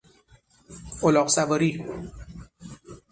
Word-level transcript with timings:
الاغ 1.05 1.27
سواری 1.35 1.71